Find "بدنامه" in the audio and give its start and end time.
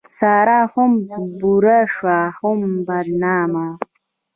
2.87-3.67